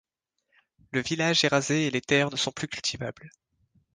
Le 0.93 1.01
village 1.03 1.43
est 1.43 1.47
rasé 1.49 1.85
et 1.85 1.91
les 1.91 2.01
terres 2.01 2.31
ne 2.31 2.35
sont 2.35 2.51
plus 2.51 2.67
cultivables. 2.67 3.29